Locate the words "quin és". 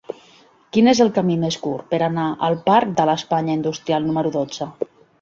0.77-1.01